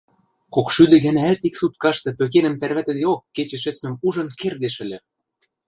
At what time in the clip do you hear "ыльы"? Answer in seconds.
4.83-4.99